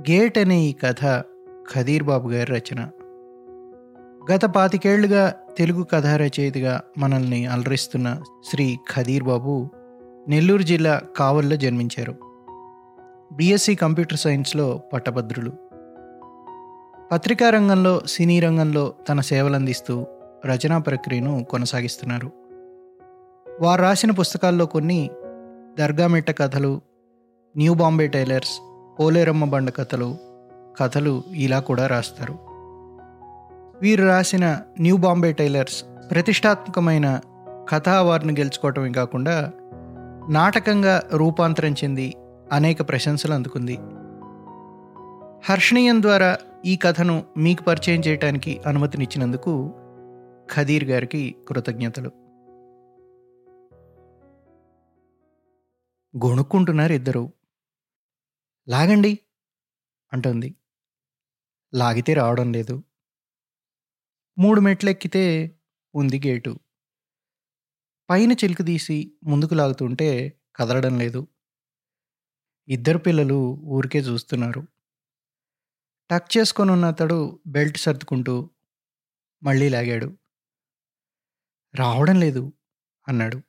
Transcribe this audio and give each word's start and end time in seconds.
Gate 0.00 0.38
అనే 0.38 0.60
ఈ 0.60 0.72
కథ 0.72 1.22
ఖదీర్ 1.74 2.02
బాబు 2.02 2.28
గారి 2.28 2.52
రచన. 2.52 2.90
గత 4.32 4.44
పాతికేళ్ళుగా 4.44 5.34
తెలుగు 5.58 5.82
కథా 5.82 6.16
రచయితగా 6.16 6.80
మనల్ని 6.98 7.46
అలరిస్తున్న 7.46 8.22
శ్రీ 8.50 8.78
ఖదీర్ 8.94 9.24
బాబు 9.24 9.68
నెల్లూరు 10.28 10.62
జిల్లా 10.62 11.00
కావల్లో 11.16 11.56
జన్మించారు. 11.56 12.14
బీఎస్సీ 13.32 13.74
కంప్యూటర్ 13.74 14.18
సైన్స్లో 14.18 14.82
పట్టభద్రులు. 14.92 15.52
పత్రికా 17.12 17.50
రంగంలో 17.50 18.00
సినీ 18.06 18.40
రంగంలో 18.40 18.94
తన 19.08 19.20
సేవలందిస్తూ 19.20 20.06
రచనా 20.46 20.78
ప్రక్రియను 20.78 21.44
కొనసాగిస్తున్నారు. 21.44 22.32
వారు 23.60 23.82
రాసిన 23.82 24.10
పుస్తకాల్లో 24.10 24.66
కొన్ని 24.66 25.10
దర్గామిట్ట 25.78 26.38
కథలు 26.38 26.80
న్యూ 27.56 27.74
బాంబే 27.74 28.06
టైలర్స్ 28.06 28.60
పోలేరమ్మ 29.00 29.44
బండ 29.44 29.70
కథలు 29.76 30.16
కథలు 30.80 31.22
ఇలా 31.30 31.60
కూడా 31.60 31.86
రాస్తారు. 31.86 32.38
వీరు 33.82 34.06
రాసిన 34.06 34.60
న్యూ 34.80 34.96
బాంబే 34.96 35.32
టైలర్స్ 35.32 35.84
ప్రతిష్టాత్మకమైన 36.10 37.20
కథా 37.68 37.92
అవార్డును 37.92 38.32
గెలుచుకోవటమే 38.32 38.92
కాకుండా 38.92 39.52
నాటకంగా 40.28 41.02
రూపాంతరం 41.14 41.72
చెంది 41.72 42.14
అనేక 42.52 42.88
ప్రశంసలు 42.88 43.34
అందుకుంది. 43.34 43.76
హర్షణీయం 45.52 46.02
ద్వారా 46.02 46.38
ఈ 46.64 46.76
కథను 46.76 47.22
మీకు 47.36 47.62
పరిచయం 47.62 48.00
చేయడానికి 48.00 48.60
అనుమతినిచ్చినందుకు 48.66 49.70
ఖదీర్ 50.54 50.84
గారికి 50.84 51.36
కృతజ్ఞతలు. 51.48 52.10
గొణుక్కుంటున్నారు 56.16 56.92
ఇద్దరు. 56.92 57.37
లాగండి 58.68 59.18
అంటుంది. 60.12 60.54
లాగితే 61.74 62.14
రావడం 62.14 62.52
లేదు. 62.52 62.82
మూడు 64.38 64.60
మెట్లెక్కితే 64.60 65.24
ఉంది 65.94 66.18
గేటు. 66.26 66.58
పైన 68.10 68.32
చిలుకు 68.32 68.62
తీసి 68.62 69.12
ముందుకు 69.24 69.54
లాగుతుంటే 69.54 70.40
కదలడం 70.56 70.98
లేదు. 70.98 71.26
ఇద్దరు 72.68 72.98
పిల్లలు 72.98 73.34
ఊరికే 73.64 73.98
చూస్తున్నారు. 73.98 74.62
టక్ 76.10 76.38
చేసుకొని 76.38 76.70
ఉన్న 76.70 76.84
అతడు 76.84 77.40
బెల్ట్ 77.46 77.78
సర్దుకుంటూ 77.78 78.50
మళ్ళీ 79.42 79.68
లాగాడు. 79.68 80.18
రావడం 81.74 82.20
లేదు 82.20 82.52
అన్నాడు. 83.08 83.42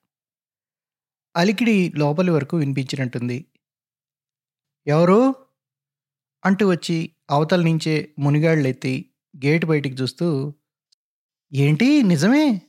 అలికిడి 1.35 1.93
లోపలి 1.97 2.31
వరకు 2.31 2.57
వినిపించినట్టుంది. 2.57 3.45
ఎవరు? 4.87 5.35
అంటూ 6.45 6.69
వచ్చి 6.69 7.15
అవతల 7.29 7.61
నుంచే 7.61 8.15
మునిగాళ్ళెత్తి 8.19 9.11
గేటు 9.37 9.65
బయటికి 9.65 9.95
చూస్తూ 9.95 10.53
ఏంటి 11.53 12.03
నిజమే? 12.03 12.61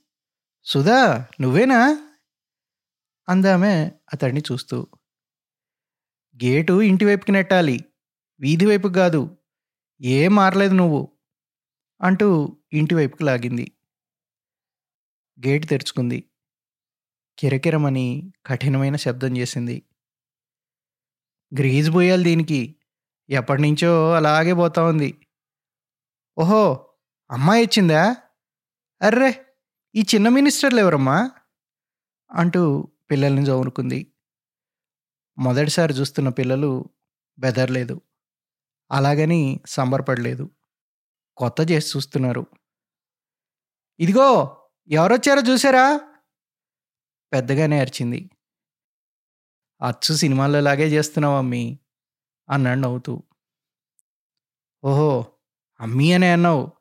సుధా 0.64 1.26
నువ్వేనా? 1.40 2.08
అందామె 3.28 3.90
అతడిని 4.12 4.40
చూస్తూ 4.52 4.86
గేటు 6.44 6.82
ఇంటి 6.82 7.04
వైపుకి 7.04 7.32
నెట్టాలి. 7.32 7.84
వీధి 8.40 8.66
వైపుకి 8.66 8.94
కాదు. 8.94 9.36
ఏం 10.02 10.34
మారలేదు 10.34 10.74
నువ్వు? 10.74 11.12
అంటూ 12.00 12.56
ఇంటివైపుకి 12.72 13.24
లాగింది. 13.24 13.72
గేటు 15.46 15.66
తెరుచుకుంది. 15.66 16.24
కిరకిరమని 17.38 18.32
కఠినమైన 18.46 18.96
శబ్దం 18.96 19.36
చేసింది. 19.36 19.82
గ్రీజ్ 21.58 21.94
పోయాలి 21.94 22.24
దీనికి. 22.24 22.76
ఎప్పటి 23.30 23.62
నుంచో 23.62 24.12
అలాగే 24.12 24.52
పోతా 24.52 24.84
ఉంది. 24.84 25.26
ఓహో 26.38 26.86
అమ్మాయి 27.30 27.62
ఇచ్చిందా 27.62 28.16
అర్రే 29.02 29.46
ఈ 29.94 30.04
చిన్న 30.14 30.28
మినిస్టర్లు 30.28 30.80
ఎవరమ్మా? 30.80 31.30
అంటూ 32.32 32.88
పిల్లల్ని 33.10 33.42
చదువుకుంది 33.42 34.12
మొదటిసారి 35.38 35.92
చూస్తున్న 35.92 36.28
పిల్లలు 36.28 36.88
బెదర్లేదు. 37.38 38.00
అలాగని 38.90 39.60
సంబరపడలేదు. 39.66 40.50
కొత్త 41.36 41.70
చేసి 41.70 41.98
చూస్తున్నారు. 41.98 42.46
ఇదిగో 44.00 44.56
ఎవరొచ్చారో 44.88 45.42
చూసారా? 45.52 46.00
పెద్దగానే 47.32 47.80
అరిచింది. 47.80 48.30
అచ్చు 49.82 50.14
సినిమాల్లో 50.14 50.60
లాగే 50.60 50.88
చేస్తున్నావు 50.88 51.36
అమ్మీ 51.36 51.78
అన్నాడు 52.50 52.80
నవ్వుతూ. 52.80 53.22
ఓహో 54.84 55.26
అమ్మీ 55.80 56.12
అనే 56.12 56.32
అన్నావు. 56.32 56.72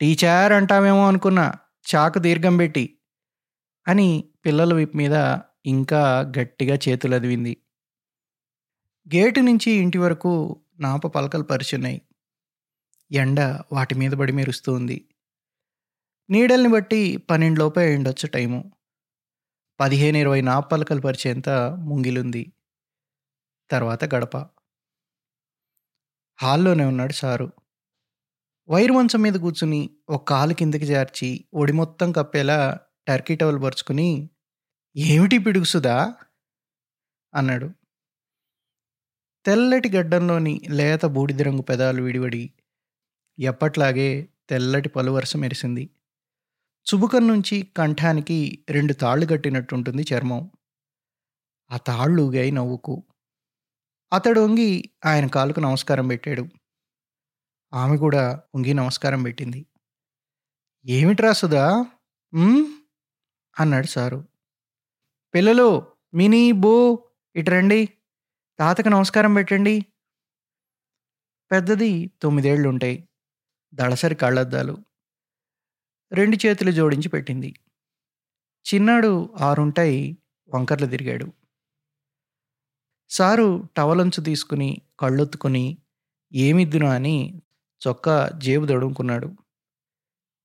టీచర్ 0.00 0.52
అంటామేమో 0.52 1.08
అనుకున్నా 1.08 1.52
చాకు 1.94 2.18
దీర్ఘం 2.18 2.56
పెట్టి 2.56 2.98
అని 3.88 4.24
పిల్లల 4.46 4.74
విప్ 4.74 4.96
మీద 4.96 5.38
ఇంకా 5.66 6.32
గట్టిగా 6.38 6.78
చేతులు 6.88 7.14
అదివింది. 7.14 7.56
గేటు 9.14 9.40
నుంచి 9.40 9.70
ఇంటి 9.72 9.98
వరకు 9.98 10.32
నాప 10.80 11.06
పలకలు 11.06 11.42
పరుచున్నాయి. 11.42 12.02
ఎండ 13.10 13.40
వాటి 13.72 13.94
మీద 13.94 14.12
పడి 14.12 14.32
మెరుస్తూ 14.32 14.72
ఉంది. 14.72 15.08
నీడల్ని 16.30 16.68
బట్టి 16.68 17.16
పన్నెండులోపే 17.16 17.96
ఉండొచ్చు 17.96 18.26
టైము. 18.28 18.75
పదిహేను 19.80 20.18
ఇరవై 20.18 20.40
నాపలకలు 20.40 21.00
పరిచేంత 21.00 21.48
ముంగిలుంది. 21.78 22.52
తర్వాత 23.70 24.14
గడప. 24.14 24.36
హాల్లోనే 26.38 26.84
ఉన్నాడు 26.84 27.12
సారు. 27.12 27.52
వైరు 28.68 28.92
మంచం 28.92 29.22
మీద 29.22 29.32
కూర్చుని 29.34 29.90
ఒక 30.08 30.24
కాలు 30.28 30.54
కిందకి 30.54 30.86
జార్చి 30.86 31.44
ఒడి 31.54 31.72
మొత్తం 31.72 32.12
కప్పేలా 32.12 32.80
టర్కీ 33.08 33.36
టవల్ 33.36 33.62
పరుచుకుని 33.62 34.30
ఏమిటి 34.96 35.38
పిడుగుసుదా? 35.38 36.14
అన్నాడు. 37.34 37.70
తెల్లటి 39.44 39.90
గడ్డంలోని 39.90 40.60
లేత 40.70 41.06
బూడిద 41.06 41.42
రంగు 41.42 41.62
పెదాలు 41.62 42.02
విడివడి 42.02 42.52
ఎప్పట్లాగే 43.38 44.28
తెల్లటి 44.50 44.88
పలువరస 44.88 45.36
మెరిసింది. 45.36 45.90
చుబుకం 46.86 47.28
నుంచి 47.28 47.62
కంఠానికి 47.76 48.64
రెండు 48.70 48.92
తాళ్ళు 48.92 49.26
కట్టినట్టుంటుంది 49.26 50.06
చర్మం. 50.12 50.50
ఆ 51.70 51.76
తాళ్ళు 51.76 52.22
ఊగాయి 52.22 52.50
నవ్వుకు. 52.52 53.02
అతడు 54.12 54.40
వంగి 54.40 54.90
ఆయన 55.06 55.26
కాలుకు 55.26 55.60
నమస్కారం 55.60 56.08
పెట్టాడు. 56.08 56.44
ఆమె 57.74 57.96
కూడా 57.96 58.40
వంగి 58.54 58.74
నమస్కారం 58.74 59.22
పెట్టింది. 59.22 59.66
ఏమిట్రా 60.84 61.32
సుధా? 61.32 61.86
అన్నాడు 63.60 63.86
సారు. 63.86 64.24
పిల్లలు 65.34 65.86
మినీ 66.14 66.52
బో 66.52 67.08
ఇటు 67.36 67.50
రండి. 67.50 67.88
తాతకు 68.58 68.88
నమస్కారం 68.88 69.34
పెట్టండి. 69.34 69.86
పెద్దది 71.50 72.10
తొమ్మిదేళ్ళు 72.22 72.68
ఉంటాయి 72.68 73.08
దళసరి 73.74 74.14
కళ్ళద్దాలు. 74.14 74.76
రెండు 76.16 76.36
చేతులు 76.46 76.70
జోడించి 76.70 77.08
పెట్టింది. 77.08 77.50
చిన్నాడు 78.66 79.10
ఆరుంటాయి 79.40 80.18
వంకర్లు 80.54 80.86
తిరిగాడు. 80.86 81.26
సారు 83.10 83.48
టవలంచు 83.76 84.20
తీసుకుని 84.24 84.70
కళ్ళొత్తుకుని 85.00 85.64
ఏమిద్దునా 86.32 86.94
అని 86.94 87.42
చొక్కా 87.82 88.16
జేబు 88.38 88.66
దడుముకున్నాడు 88.66 89.28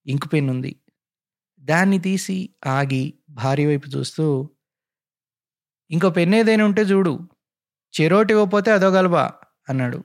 ఇంకు 0.05 0.27
పెన్నుంది. 0.27 0.71
దాన్ని 1.61 1.99
తీసి 1.99 2.37
ఆగి 2.67 3.03
భార్య 3.29 3.65
వైపు 3.67 3.87
చూస్తూ 3.89 4.25
ఇంకో 5.91 6.09
పెన్ 6.09 6.35
ఏదైనా 6.35 6.63
ఉంటే 6.65 6.81
చూడు 6.81 7.13
చెరోటి 7.93 8.33
ఇవ్వకపోతే 8.33 8.71
అదో 8.71 8.89
గలబా 8.89 9.23
అన్నాడు. 9.69 9.99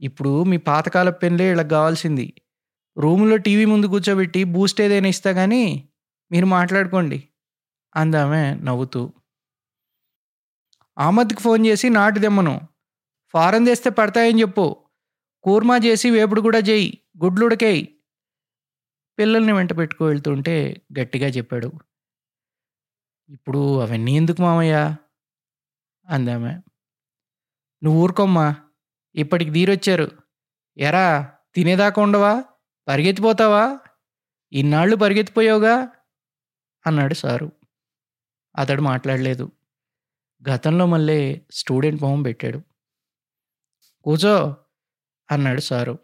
ఇప్పుడు 0.00 0.44
మీ 0.44 0.56
పాతకాల 0.56 1.10
పెన్లే 1.10 1.52
ఇలా 1.52 1.62
కావాల్సింది. 1.62 2.26
రూములో 2.98 3.36
టీవీ 3.36 3.64
ముందు 3.64 3.86
కూర్చోబెట్టి 3.86 4.44
బూస్ట్ 4.44 4.80
ఏదైనా 4.80 5.08
ఇస్తా 5.08 5.32
కానీ 5.32 5.88
మీరు 6.32 6.46
మాట్లాడుకోండి 6.46 7.28
అందామె 7.96 8.54
నవ్వుతూ. 8.54 9.12
ఆమద్కి 10.98 11.40
ఫోన్ 11.40 11.66
చేసి 11.66 11.88
నాటు 11.90 12.18
దెమ్మను 12.18 12.60
ఫారం 13.28 13.64
తెస్తే 13.64 13.90
పడతాయని 13.90 14.40
చెప్పు. 14.40 14.76
కూర్మా 15.42 15.76
చేసి 15.76 16.10
వేపుడు 16.10 16.40
కూడా 16.40 16.58
చేయి. 16.58 16.98
గుడ్లు 17.24 17.44
ఉడకేయి. 17.46 17.98
పిల్లల్ని 19.18 19.52
వెంట 19.52 19.76
పెట్టుకు 19.76 20.06
వెళ్తుంటే 20.06 20.82
గట్టిగా 21.00 21.28
చెప్పాడు. 21.28 21.72
ఇప్పుడు 23.28 23.80
అవన్నీ 23.80 24.16
ఎందుకు 24.16 24.42
మామయ్య? 24.42 24.96
అందామె. 26.08 26.52
నువ్వు 27.84 28.02
ఊరుకోమ్మా. 28.02 28.56
ఇప్పటికి 29.14 29.50
దీరొచ్చారు 29.50 30.10
ఎరా 30.76 31.32
తినేదాకా 31.54 32.02
ఉండవా? 32.02 32.44
పరిగెత్తిపోతావా? 32.88 33.78
ఇన్నాళ్ళు 34.52 34.96
పరిగెత్తిపోయావుగా? 34.96 35.88
అన్నాడు 36.86 37.14
సారు. 37.14 37.52
అతడు 38.58 38.82
మాట్లాడలేదు. 38.82 39.52
గతంలో 40.50 40.86
మళ్ళీ 40.86 41.42
స్టూడెంట్ 41.50 42.02
మొహం 42.02 42.22
పెట్టాడు. 42.22 42.62
కూర్చో 44.04 44.56
అన్నాడు 45.30 45.60
సారు. 45.60 45.98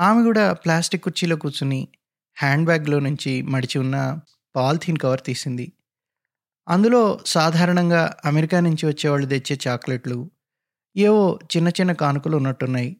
ఆమె 0.00 0.22
కూడా 0.22 0.52
ప్లాస్టిక్ 0.52 1.04
కుర్చీలో 1.04 1.36
కూర్చుని 1.36 1.88
హ్యాండ్ 2.36 2.64
బ్యాగ్లో 2.64 3.00
నుంచి 3.00 3.42
మడిచి 3.42 3.78
ఉన్న 3.78 4.18
పాలిథీన్ 4.56 4.98
కవర్ 4.98 5.20
తీసింది. 5.26 5.72
అందులో 6.68 7.20
సాధారణంగా 7.26 8.16
అమెరికా 8.24 8.60
నుంచి 8.60 8.86
వచ్చేవాళ్ళు 8.86 9.26
తెచ్చే 9.26 9.58
చాక్లెట్లు 9.68 10.30
ఏవో 10.96 11.38
చిన్న 11.56 11.68
చిన్న 11.68 11.92
కానుకలు 11.92 12.36
ఉన్నట్టున్నాయి. 12.36 12.96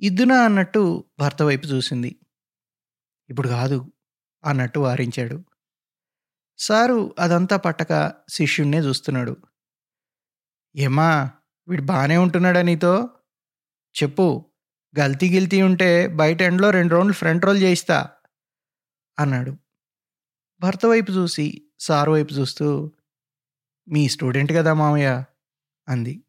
ఇద్దునా 0.00 0.44
అన్నట్టు 0.44 1.04
భర్త 1.18 1.42
వైపు 1.42 1.66
చూసింది. 1.66 2.16
ఇప్పుడు 3.30 3.48
కాదు 3.48 3.92
అన్నట్టు 4.44 4.78
వారించాడు. 4.80 5.44
సారు 6.58 7.14
అదంతా 7.18 7.56
పట్టక 7.56 8.14
శిష్యుణ్ణే 8.28 8.78
చూస్తున్నాడు. 8.78 9.36
ఏమా 10.76 11.30
వీడు 11.68 11.82
బాగానే 11.82 12.16
ఉంటున్నాడా 12.16 12.62
నీతో? 12.62 13.10
చెప్పు 14.02 14.50
గల్తీ 14.98 15.30
గిల్తీ 15.30 15.62
ఉంటే 15.62 16.06
బయట 16.06 16.42
ఎండ్లో 16.42 16.70
రెండు 16.70 16.94
రౌండ్లు 16.94 17.12
ఫ్రంట్ 17.12 17.44
రోల్ 17.44 17.58
చేయిస్తా 17.58 18.10
అన్నాడు. 19.18 19.56
భర్త 20.60 20.86
వైపు 20.86 21.12
చూసి 21.12 21.70
సారు 21.78 22.12
వైపు 22.12 22.32
చూస్తూ 22.32 22.92
మీ 23.88 24.08
స్టూడెంట్ 24.08 24.52
కదా 24.52 24.74
మామయ్య 24.74 25.24
అంది. 25.88 26.22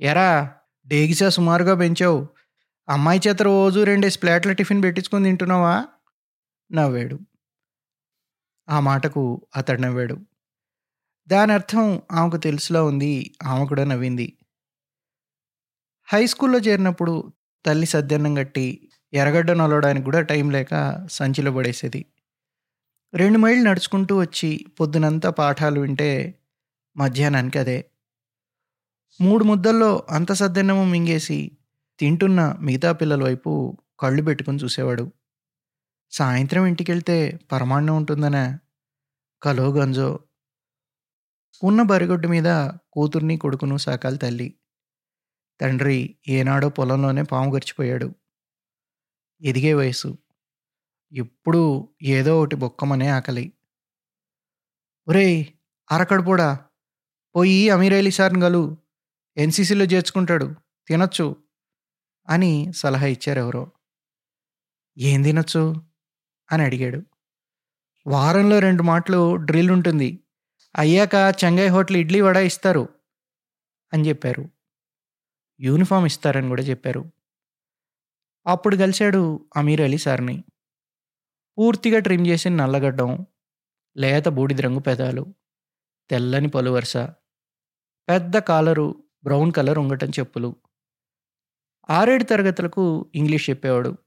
ఎరా 0.00 0.56
డేగిసా 0.92 1.28
సుమారుగా 1.28 1.74
పెంచావు. 1.74 2.28
అమ్మాయి 2.88 3.20
చేత 3.28 3.42
రోజు 3.42 3.80
రెండేసి 3.80 4.18
ప్లేట్ల 4.18 4.52
టిఫిన్ 4.52 4.82
పెట్టించుకొని 4.82 5.24
తింటున్నావా? 5.24 5.86
నవ్వాడు. 6.72 7.18
ఆ 8.68 8.80
మాటకు 8.80 9.46
అతడు 9.56 9.80
నవ్వాడు. 9.80 10.16
దాని 11.28 11.52
అర్థం 11.52 12.02
ఆమెకు 12.12 12.36
తెలుసులా 12.36 12.82
ఉంది. 12.82 13.34
ఆమె 13.42 13.66
కూడా 13.66 13.84
నవ్వింది. 13.84 14.36
హై 16.12 16.26
స్కూల్లో 16.26 16.58
చేరినప్పుడు 16.58 17.32
తల్లి 17.66 17.86
సద్దన్నం 17.86 18.34
కట్టి 18.34 18.90
ఎర్రగడ్డ 19.12 19.50
నొలవడానికి 19.50 20.04
కూడా 20.04 20.20
టైం 20.20 20.50
లేక 20.50 21.06
సంచిలో 21.10 21.52
పడేసేది. 21.52 22.06
రెండు 23.14 23.38
మైళ్ళు 23.38 23.68
నడుచుకుంటూ 23.68 24.20
వచ్చి 24.20 24.66
పొద్దునంతా 24.80 25.30
పాఠాలు 25.30 25.80
వింటే 25.80 26.38
మధ్యాహ్నానికి 26.96 27.58
అదే. 27.58 27.84
మూడు 29.20 29.44
ముద్దల్లో 29.44 30.06
అంత 30.10 30.32
సద్దెన్నము 30.32 30.84
మింగేసి 30.84 31.58
తింటున్న 31.98 32.56
మిగతా 32.60 32.92
పిల్లల 32.92 33.24
వైపు 33.24 33.76
కళ్ళు 34.00 34.22
పెట్టుకుని 34.22 34.58
చూసేవాడు. 34.58 35.12
సాయంత్రం 36.10 36.66
ఇంటికెళ్తే 36.66 37.40
పరమాన్నం 37.52 37.96
ఉంటుందనే. 37.96 38.58
కలో 39.42 39.72
గంజో. 39.72 40.20
ఉన్న 41.64 41.82
బరిగొడ్డు 41.82 42.28
మీద 42.28 42.70
కూతుర్ని 42.92 43.36
కొడుకును 43.36 43.76
సాకాలి 43.76 44.18
తల్లి. 44.18 44.54
తండ్రి 45.60 46.16
ఏనాడో 46.28 46.68
పొలంలోనే 46.68 47.22
పాము 47.22 47.54
గరిచిపోయాడు 47.54 48.14
ఎదిగే 49.42 49.74
వయసు 49.74 50.18
ఎప్పుడూ 51.12 51.88
ఏదో 52.02 52.40
ఒకటి 52.40 52.56
బొక్కమనే 52.56 53.08
ఆకలి. 53.08 53.52
ఒరేయ్ 55.08 55.44
అరకడుపోడా 55.90 56.60
పోయి 57.36 57.70
అమీరైలి 57.70 58.10
సార్ని 58.10 58.44
గలు 58.44 58.76
ఎన్సీసీలో 59.36 59.84
చేర్చుకుంటాడు. 59.84 60.54
తినొచ్చు 60.88 61.36
అని 62.28 62.72
సలహా 62.76 63.06
ఇచ్చారు 63.06 63.38
ఎవరో. 63.38 63.70
ఏం 64.98 65.22
తినొచ్చు? 65.22 65.74
అని 66.52 66.62
అడిగాడు. 66.62 67.02
వారంలో 68.06 68.58
రెండు 68.58 68.82
మాటలు 68.82 69.36
డ్రిల్ 69.36 69.70
ఉంటుంది. 69.70 70.24
అయ్యాక 70.76 71.14
చెంగై 71.44 71.68
హోటల్ 71.68 71.96
ఇడ్లీ 71.96 72.20
వడ 72.20 72.36
ఇస్తారు 72.36 72.88
అని 73.92 74.08
చెప్పారు. 74.08 74.48
యూనిఫామ్ 75.60 76.06
ఇస్తారని 76.06 76.48
కూడా 76.48 76.62
చెప్పారు. 76.62 77.10
అప్పుడు 78.46 78.76
కలిశాడు 78.76 79.48
అమీర్ 79.56 79.80
అలీ 79.80 79.98
సార్ని. 79.98 80.44
పూర్తిగా 81.58 81.98
ట్రిమ్ 81.98 82.26
చేసిన 82.26 82.56
నల్లగడ్డం 82.56 83.26
లేత 83.96 84.28
బూడిద 84.28 84.60
రంగు 84.60 84.78
పెదాలు 84.78 85.34
తెల్లని 86.10 86.48
పలువరుస 86.48 86.96
పెద్ద 88.08 88.38
కాలరు 88.38 89.01
బ్రౌన్ 89.24 89.52
కలర్ 89.52 89.78
ఉంగటం 89.78 90.08
చెప్పులు. 90.08 90.56
ఆరేడు 91.90 92.24
తరగతులకు 92.24 93.10
ఇంగ్లీష్ 93.14 93.50
చెప్పేవాడు. 93.50 93.98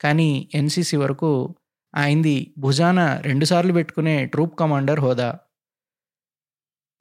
కానీ 0.00 0.48
ఎన్సీసీ 0.54 0.96
వరకు 0.96 1.54
ఆయనది 1.94 2.54
భుజాన 2.58 3.20
రెండుసార్లు 3.20 3.72
పెట్టుకునే 3.72 4.26
ట్రూప్ 4.26 4.58
కమాండర్ 4.58 5.00
హోదా. 5.00 5.38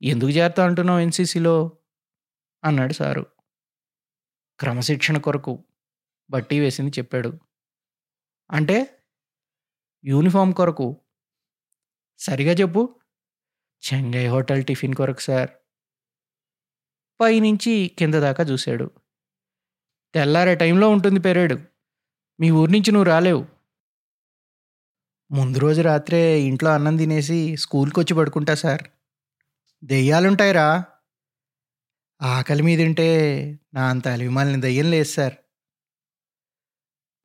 ఎందుకు 0.01 0.30
చేరుతా 0.30 0.65
అంటున్నావు 0.65 1.00
ఎన్సీసీలో? 1.00 1.71
అన్నాడు 2.63 2.94
సారు. 2.94 3.25
క్రమశిక్షణ 4.59 5.18
కొరకు 5.18 5.63
బట్టి 6.30 6.59
వేసింది 6.59 6.91
చెప్పాడు. 6.97 7.39
అంటే 8.51 9.03
యూనిఫామ్ 10.06 10.53
కొరకు. 10.53 10.97
సరిగా 12.18 12.53
చెప్పు. 12.53 13.00
చెంగై 13.94 14.27
హోటల్ 14.27 14.65
టిఫిన్ 14.65 14.94
కొరకు 14.94 15.19
సార్. 15.19 15.50
పైనుంచి 17.21 17.92
కింద 18.00 18.13
దాకా 18.13 18.44
చూశాడు. 18.44 18.92
తెల్లారే 20.13 20.56
టైంలో 20.56 20.89
ఉంటుంది 20.89 21.19
పెరేడు. 21.19 21.60
మీ 22.39 22.51
ఊరి 22.51 22.71
నుంచి 22.71 22.92
నువ్వు 22.92 23.04
రాలేవు. 23.04 23.48
ముందు 25.31 25.57
రోజు 25.57 25.81
రాత్రే 25.81 26.42
ఇంట్లో 26.42 26.71
అన్నం 26.71 26.98
తినేసి 26.98 27.57
స్కూల్కి 27.57 28.00
వచ్చి 28.00 28.13
పడుకుంటా 28.13 28.56
సార్. 28.56 28.81
దెయ్యాలుంటాయిరా. 29.83 30.86
ఆకలి 32.21 32.63
మీద 32.63 32.81
ఉంటే 32.81 33.10
నా 33.74 33.89
అంత 33.89 34.07
అలిమాలిని 34.07 34.62
దయ్యం 34.62 34.92
లేదు 34.92 35.07
సార్. 35.07 35.33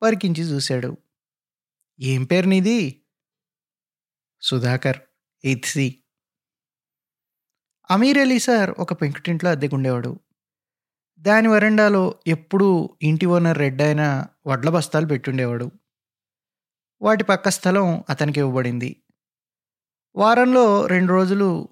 పరికించి 0.02 0.43
చూశాడు. 0.43 0.97
ఏం 2.00 2.25
పేరు 2.25 2.47
నీది? 2.47 3.02
Sudhakar 4.40 4.97
eighth 5.44 5.64
C. 5.64 6.04
Amir 7.91 8.19
Ali 8.19 8.39
sir 8.39 8.71
ఒక 8.71 8.93
పెంకుటింట్లో 9.03 9.51
అద్దెకుండేవాడు. 9.51 10.21
దాని 11.19 11.49
వరండాలో 11.49 12.19
ఎప్పుడూ 12.27 12.97
ఇంటి 13.03 13.27
ఓనర్ 13.27 13.59
రెడ్ 13.59 13.83
అయిన 13.83 14.27
వడ్ల 14.47 14.69
బస్తాలు 14.69 15.07
పెట్టుండేవాడు. 15.07 15.71
వాటి 17.03 17.25
పక్క 17.25 17.49
స్థలం 17.49 18.05
అతనికి 18.11 18.41
ఇవ్వబడింది. 18.41 18.97
వారంలో 20.17 20.87
రెండు 20.87 21.13
రోజులు 21.13 21.69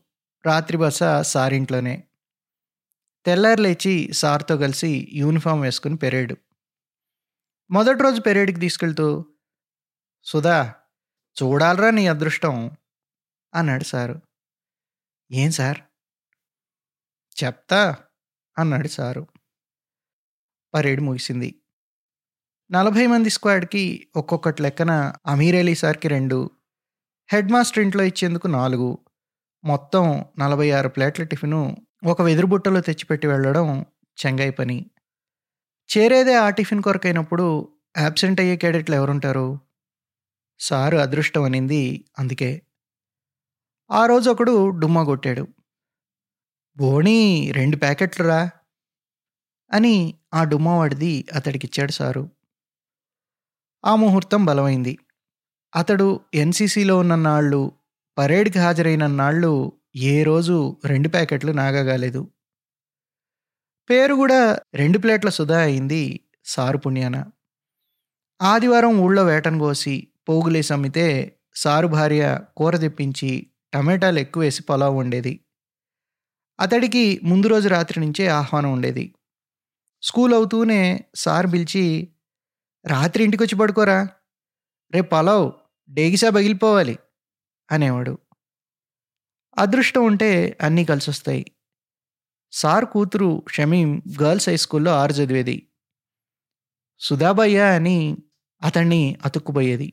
రాత్రి 0.47 0.79
బస 0.79 1.01
సారింట్లోనే 1.23 2.05
తెల్లారి 3.27 3.63
లేచి 3.63 4.13
సార్తో 4.13 4.57
కలిసి 4.57 5.09
యూనిఫామ్ 5.13 5.63
వేసుకుని 5.63 5.97
పెరేడు. 5.97 6.37
మొదటి 7.71 8.03
రోజు 8.03 8.21
పెరేడ్కి 8.21 8.61
తీసుకెళ్తూ 8.61 9.25
సుధా 10.25 10.75
చూడాలరా 11.43 11.91
నీ 11.91 12.07
అదృష్టం 12.07 12.71
అన్నాడు 13.55 13.85
సారు. 13.85 14.21
ఏం 15.33 15.51
సార్? 15.51 15.79
చెప్తా 17.45 17.97
అన్నాడు 18.59 18.89
సారు. 18.89 19.27
పరేడ్ 20.75 21.01
ముగిసింది. 21.01 21.55
నలభై 22.71 23.07
మంది 23.07 23.31
స్క్వాడ్కి 23.31 24.09
ఒక్కొక్కటి 24.17 24.63
లెక్కన 24.63 25.13
అమీర్ 25.27 25.57
అలీ 25.57 25.75
సార్కి 25.75 26.09
రెండు 26.09 26.51
హెడ్ 27.33 27.53
మాస్టర్ 27.53 27.83
ఇంట్లో 27.83 28.05
ఇచ్చేందుకు 28.05 28.47
నాలుగు 28.47 28.99
మొత్తం 29.65 30.25
నలభై 30.39 30.71
ఆరు 30.71 30.89
ప్లేట్ల 30.89 31.23
టిఫిను 31.23 31.77
ఒక 32.07 32.23
వెదురు 32.23 32.47
బుట్టలో 32.47 32.81
తెచ్చిపెట్టి 32.81 33.27
వెళ్ళడం 33.27 33.87
చెంగై 34.27 34.51
పని. 34.51 34.91
చేరేదే 35.99 36.35
ఆ 36.35 36.51
టిఫిన్ 36.51 36.83
కొరకైనప్పుడు 36.83 37.69
యాబ్సెంట్ 37.99 38.41
అయ్యే 38.41 38.57
క్యాడెట్లు 38.57 38.95
ఎవరుంటారు? 38.95 39.59
సారు 40.61 40.97
అదృష్టం 40.97 41.43
అనింది 41.43 42.05
అందుకే. 42.19 42.63
ఆ 43.91 44.07
రోజు 44.07 44.31
ఒకడు 44.31 44.71
డుమ్మా 44.71 45.05
కొట్టాడు. 45.05 45.49
బోణి 46.79 47.53
రెండు 47.53 47.77
ప్యాకెట్లు 47.77 48.27
రా 48.27 48.51
అని 49.73 50.15
ఆ 50.35 50.45
డుమ్మవాడిది 50.45 51.25
అతడికిచ్చాడు 51.33 51.93
సారు. 51.93 52.31
ఆ 53.85 53.97
ముహూర్తం 53.97 54.45
బలమైంది. 54.45 54.99
అతడు 55.77 56.21
ఎన్సీసీలో 56.35 56.99
ఉన్న 56.99 57.15
నాళ్ళు 57.15 57.73
పరేడ్కి 58.19 58.59
హాజరైన 58.59 59.07
నాళ్ళు 59.07 59.73
ఏ 59.97 60.23
రోజు 60.23 60.77
రెండు 60.85 61.09
ప్యాకెట్లు 61.09 61.53
నాగగాలేదు. 61.53 62.29
పేరు 63.91 64.15
కూడా 64.15 64.59
రెండు 64.75 64.99
ప్లేట్ల 64.99 65.29
సుధా 65.29 65.59
అయింది 65.59 66.21
సారు 66.45 66.79
పుణ్యాన. 66.79 67.25
ఆదివారం 68.43 68.99
ఊళ్ళో 68.99 69.25
వేటను 69.25 69.59
కోసి 69.59 70.09
పోగులేసి 70.29 70.73
అమ్మితే 70.73 71.37
సారు 71.55 71.87
భార్య 71.87 72.41
కూర 72.57 72.77
తెప్పించి 72.77 73.47
టమాటాలు 73.73 74.19
ఎక్కువ 74.19 74.43
వేసి 74.43 74.63
పొలావ్ 74.63 74.97
వండేది. 74.97 75.42
అతడికి 76.63 77.21
ముందు 77.25 77.47
రోజు 77.47 77.69
రాత్రి 77.69 78.01
నుంచే 78.01 78.27
ఆహ్వానం 78.27 78.73
ఉండేది. 78.73 79.15
స్కూల్ 80.03 80.35
అవుతూనే 80.35 81.05
సార్ 81.15 81.47
పిలిచి 81.47 82.09
రాత్రి 82.87 83.25
ఇంటికి 83.25 83.43
వచ్చి 83.43 83.59
పడుకోరా? 83.59 84.09
రేపు 84.93 85.09
పలావ్ 85.11 85.53
డేగిసా 85.91 86.31
బగిలిపోవాలి 86.31 86.99
అనేవాడు. 87.71 88.19
అదృష్టం 89.59 90.05
ఉంటే 90.05 90.59
అన్నీ 90.61 90.85
కలిసొస్తాయి. 90.85 91.47
సార్ 92.53 92.85
కూతురు 92.85 93.43
షమీం 93.51 94.03
గర్ల్స్ 94.23 94.49
హై 94.49 94.57
స్కూల్లో 94.57 94.93
ఆరు 94.93 95.13
చదివేది. 95.13 95.69
సుధాబయ్య 96.99 97.61
అని 97.61 98.17
అతన్ని 98.63 99.17
అతుక్కుపోయేది. 99.25 99.93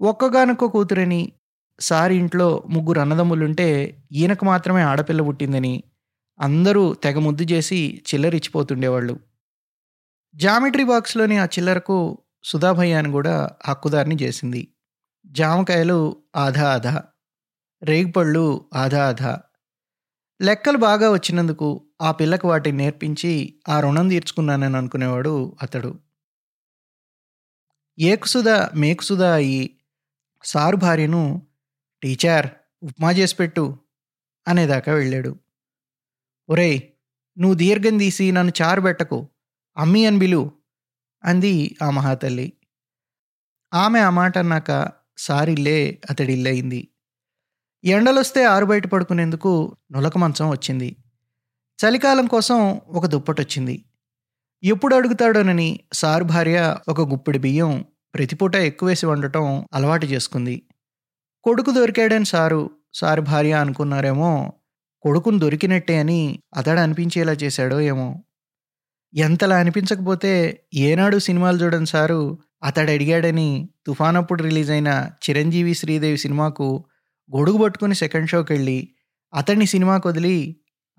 ఒక్కగానొక్క 0.00 0.64
కూతురని 0.64 1.32
సార్ 1.80 2.12
ఇంట్లో 2.12 2.62
ముగ్గురు 2.68 3.00
అన్నదమ్ములుంటే 3.00 3.68
ఈయనకు 4.12 4.44
మాత్రమే 4.44 4.82
ఆడపిల్ల 4.82 5.22
పుట్టిందని 5.22 5.82
అందరూ 6.40 6.94
తెగ 6.94 7.18
ముద్దు 7.18 7.42
చేసి 7.42 8.02
చిల్లరిచ్చిపోతుండేవాళ్ళు. 8.08 9.20
జామెట్రీ 10.34 10.84
బాక్స్లోని 10.84 11.38
ఆ 11.38 11.44
చిల్లరకు 11.44 12.18
సుధాభయ్య 12.44 12.94
అని 12.94 13.10
కూడా 13.10 13.50
హక్కుదారిని 13.66 14.14
చేసింది. 14.22 14.68
జామకాయలు 15.26 15.98
ఆధా 16.36 16.68
ఆధా 16.72 17.04
రేగిపళ్ళు 17.82 18.44
ఆధా 18.74 19.08
ఆధా. 19.08 19.40
లెక్కలు 20.40 20.76
బాగా 20.76 21.12
వచ్చినందుకు 21.12 21.68
ఆ 22.02 22.12
పిల్లకు 22.12 22.48
వాటిని 22.48 22.78
నేర్పించి 22.78 23.32
ఆ 23.68 23.80
రుణం 23.80 24.08
తీర్చుకున్నానని 24.08 24.76
అనుకునేవాడు 24.76 25.56
అతడు. 25.62 25.90
ఏకుసుధ 27.98 28.48
మేకుసుధ 28.76 29.22
అయి 29.22 29.70
సారు 30.44 30.76
భార్యను 30.76 31.42
టీచర్ 32.02 32.46
ఉప్మా 32.82 33.10
చేసి 33.12 33.36
పెట్టు 33.36 33.78
అనేదాకా 34.48 34.92
వెళ్ళాడు. 34.92 35.36
ఒరేయ్ 36.48 36.80
నువ్వు 37.38 37.54
దీర్ఘం 37.54 37.98
తీసి 37.98 38.32
నన్ను 38.32 38.52
చారు 38.62 38.80
పెట్టకు 38.80 39.28
అమ్మి 39.76 40.06
అని 40.06 40.18
బిలు 40.18 40.52
అంది 41.24 41.76
ఆ 41.82 41.90
మహాతల్లి. 41.90 42.52
ఆమె 43.74 44.00
ఆ 44.00 44.10
మాట 44.10 44.38
అన్నాక 44.38 44.92
సారిల్లే 45.18 46.00
అతడిల్లయింది 46.10 46.88
ఎండలొస్తే 47.84 48.44
ఆరు 48.44 48.66
బయట 48.66 48.86
పడుకునేందుకు 48.86 49.76
నులక 49.92 50.18
మంచం 50.18 50.50
వచ్చింది. 50.50 50.96
చలికాలం 51.78 52.26
కోసం 52.26 52.58
ఒక 52.88 53.06
దుప్పటొచ్చింది. 53.06 53.84
ఎప్పుడు 54.62 54.94
అడుగుతాడోనని 54.94 55.80
సారు 55.92 56.24
భార్య 56.24 56.76
ఒక 56.88 57.00
గుప్పిడి 57.00 57.38
బియ్యం 57.38 57.84
ప్రతిపూట 58.14 58.56
ఎక్కువేసి 58.56 59.06
వండటం 59.06 59.66
అలవాటు 59.72 60.06
చేసుకుంది. 60.06 60.62
కొడుకు 61.44 61.70
దొరికాడని 61.70 62.24
సారు 62.24 62.70
సారు 62.94 63.20
భార్య 63.20 63.52
అనుకున్నారేమో 63.52 64.52
కొడుకును 65.02 65.38
దొరికినట్టే 65.38 65.98
అని 65.98 66.38
అతడు 66.56 66.78
అనిపించేలా 66.78 67.32
చేశాడో 67.32 67.80
ఏమో. 67.80 68.08
ఎంతలా 69.14 69.56
అనిపించకపోతే 69.56 70.32
ఏనాడు 70.74 71.18
సినిమాలు 71.18 71.58
చూడని 71.64 71.86
సారు 71.86 72.38
అతడు 72.62 72.90
అడిగాడని 72.90 73.68
తుఫానప్పుడు 73.86 74.42
రిలీజ్ 74.42 74.70
అయిన 74.70 75.10
చిరంజీవి 75.22 75.74
శ్రీదేవి 75.74 76.18
సినిమాకు 76.18 76.84
గొడుగు 77.30 77.58
పట్టుకుని 77.58 77.94
సెకండ్ 77.94 78.30
షోకి 78.30 78.52
వెళ్ళి 78.52 78.78
అతన్ని 79.34 79.66
సినిమాకు 79.66 80.08
వదిలి 80.08 80.36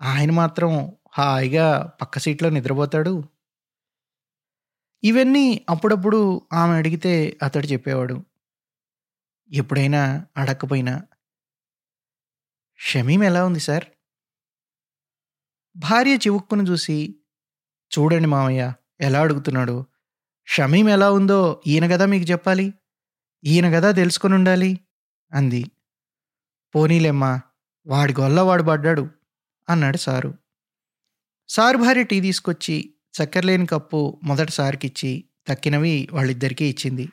ఆయన 0.02 0.30
మాత్రం 0.30 0.92
హాయిగా 1.18 1.92
పక్క 2.00 2.18
సీట్లో 2.18 2.50
నిద్రపోతాడు. 2.50 3.14
ఇవన్నీ 5.02 5.66
అప్పుడప్పుడు 5.70 6.42
ఆమె 6.52 6.74
అడిగితే 6.74 7.38
అతడు 7.42 7.66
చెప్పేవాడు 7.66 8.16
ఎప్పుడైనా 9.50 10.26
అడగకపోయినా 10.36 11.02
షమీం 12.78 13.22
ఎలా 13.22 13.44
ఉంది 13.44 13.60
సార్? 13.60 13.84
భార్య 15.76 16.14
చివుక్కును 16.16 16.62
చూసి 16.62 17.20
చూడండి 17.92 18.28
మామయ్య 18.28 18.72
ఎలా 19.00 19.20
అడుగుతున్నాడు? 19.20 19.86
షమీం 20.46 20.88
ఎలా 20.88 21.10
ఉందో 21.10 21.62
ఈయన 21.66 21.92
కదా 21.92 22.06
మీకు 22.06 22.30
చెప్పాలి? 22.30 22.74
ఈయన 23.44 23.74
కదా 23.74 23.90
తెలుసుకొని 23.90 24.34
ఉండాలి? 24.34 24.80
అంది. 25.32 25.70
పోనీలేమ్మా 26.74 27.40
వాడి 27.86 28.14
గొల్ల 28.20 28.40
వాడు 28.40 28.62
పడ్డాడు 28.62 29.10
అన్నాడు 29.68 29.96
సారు. 29.96 30.34
సారు 31.48 31.78
భార్య 31.78 32.02
టీ 32.02 32.20
తీసుకొచ్చి 32.20 32.94
చక్కెరలేని 33.14 33.66
కప్పు 33.66 34.20
మొదట 34.24 34.48
సార్కిచ్చి 34.48 35.24
తక్కినవి 35.46 36.08
వాళ్ళిద్దరికీ 36.12 36.64
ఇచ్చింది. 36.64 37.08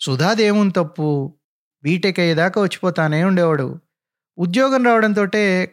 సుధాదేముంది 0.00 0.74
తప్పు 0.76 1.34
బీటెక్ 1.82 2.20
అయ్యేదాకా 2.20 2.62
వచ్చిపోతానే 2.62 3.24
ఉండేవాడు. 3.24 3.80
ఉద్యోగం 4.38 4.84
రావడంతో 4.84 5.26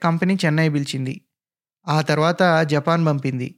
కంపెనీ 0.04 0.38
చెన్నై 0.46 0.70
పిలిచింది. 0.70 1.22
ఆ 1.88 2.02
తర్వాత 2.02 2.62
జపాన్ 2.62 3.06
పంపింది. 3.06 3.56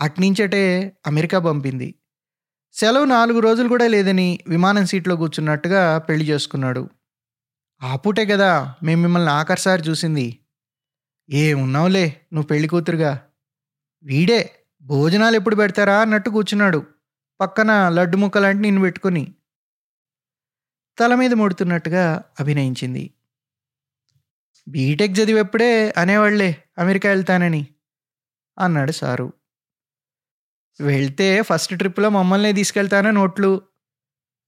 అట్నుంచటే 0.00 0.96
అమెరికా 1.06 1.38
పంపింది. 1.38 1.94
సెలవు 2.72 3.04
నాలుగు 3.04 3.38
రోజులు 3.38 3.68
కూడా 3.68 3.86
లేదని 3.86 4.38
విమానం 4.48 4.86
సీట్లో 4.86 5.16
కూర్చున్నట్టుగా 5.16 5.98
పెళ్ళి 5.98 6.28
చేసుకున్నాడు. 6.28 6.88
ఆ 7.82 7.96
పూటే 7.96 8.26
కదా 8.26 8.74
మేము 8.82 9.02
మిమ్మల్ని 9.02 9.30
ఆఖరిసారి 9.30 9.82
చూసింది. 9.82 10.38
ఏ 11.30 11.54
ఉన్నావులే 11.54 12.20
నువ్వు 12.32 12.46
పెళ్ళి 12.46 12.68
కూతురుగా. 12.68 13.20
వీడే 14.02 14.50
భోజనాలు 14.82 15.36
ఎప్పుడు 15.36 15.56
పెడతారా 15.56 16.00
అన్నట్టు 16.00 16.30
కూర్చున్నాడు. 16.30 16.86
పక్కన 17.40 17.88
లడ్డు 17.88 18.16
ముక్కలాంటి 18.16 18.62
నిన్ను 18.62 18.80
పెట్టుకుని. 18.80 19.34
తల 20.98 21.14
మీద 21.14 21.32
ముడుతున్నట్టుగా 21.32 22.24
అభినయించింది. 22.40 23.10
బీటెక్ 24.68 25.12
చదివేప్పుడే 25.12 25.94
అనేవాళ్ళే 25.96 26.64
అమెరికా 26.78 27.08
వెళ్తానని 27.08 27.66
అన్నాడు 28.58 28.92
సారు. 28.92 29.32
వెళ్తే 30.80 31.42
ఫస్ట్ 31.42 31.76
ట్రిప్లో 31.78 32.08
మమ్మల్నే 32.08 32.52
తీసుకెళ్తానని 32.52 33.14
నోట్లు. 33.14 33.62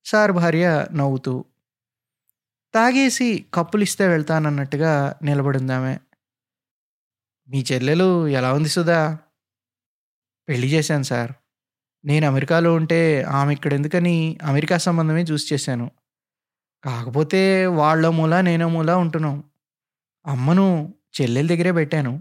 సార్ 0.04 0.32
భార్య 0.32 0.86
నవ్వుతూ 0.92 1.44
తాగేసి 2.74 3.46
కప్పులు 3.54 3.82
ఇస్తే 3.82 4.08
వెళ్తానన్నట్టుగా 4.08 5.16
నిలబడిందామె. 5.22 5.98
మీ 7.48 7.64
చెల్లెలు 7.72 8.28
ఎలా 8.28 8.52
ఉంది 8.52 8.68
సుధా? 8.68 9.18
పెళ్ళి 10.48 10.68
చేశాను 10.68 11.02
సార్. 11.02 11.32
నేను 12.04 12.26
అమెరికాలో 12.26 12.74
ఉంటే 12.74 13.22
ఆమె 13.22 13.52
ఇక్కడ 13.52 13.74
ఎందుకని 13.74 14.38
అమెరికా 14.42 14.78
సంబంధమే 14.78 15.22
చూసి 15.22 15.54
చేశాను. 15.54 15.90
కాకపోతే 16.86 17.66
వాళ్ళ 17.66 18.08
మూల 18.08 18.40
నేనో 18.40 18.68
మూల 18.68 18.90
ఉంటున్నాం. 18.94 19.36
అమ్మను 20.26 20.66
చెల్లెల 21.20 21.46
దగ్గరే 21.46 21.72
పెట్టాను. 21.72 22.12